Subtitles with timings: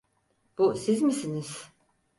[0.57, 1.71] Bu siz misiniz?